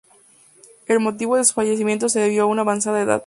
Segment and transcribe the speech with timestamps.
[0.87, 3.19] El motivo de su fallecimiento se debió a su avanzada edad.